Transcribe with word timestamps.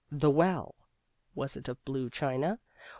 The 0.11 0.31
well 0.31 0.73
(was 1.35 1.55
it 1.55 1.67
of 1.67 1.85
blue 1.85 2.09
china?) 2.09 2.57